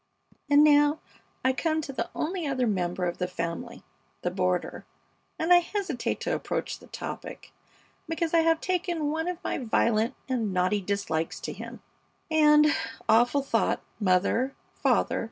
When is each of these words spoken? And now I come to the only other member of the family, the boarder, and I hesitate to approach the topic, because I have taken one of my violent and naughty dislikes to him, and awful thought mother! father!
And 0.49 0.63
now 0.63 0.99
I 1.45 1.53
come 1.53 1.79
to 1.81 1.93
the 1.93 2.09
only 2.15 2.47
other 2.47 2.65
member 2.65 3.05
of 3.05 3.19
the 3.19 3.27
family, 3.27 3.83
the 4.23 4.31
boarder, 4.31 4.83
and 5.37 5.53
I 5.53 5.57
hesitate 5.57 6.19
to 6.21 6.33
approach 6.33 6.79
the 6.79 6.87
topic, 6.87 7.51
because 8.09 8.33
I 8.33 8.39
have 8.39 8.59
taken 8.59 9.11
one 9.11 9.27
of 9.27 9.37
my 9.43 9.59
violent 9.59 10.15
and 10.27 10.51
naughty 10.51 10.81
dislikes 10.81 11.39
to 11.41 11.53
him, 11.53 11.81
and 12.31 12.65
awful 13.07 13.43
thought 13.43 13.83
mother! 13.99 14.55
father! 14.73 15.19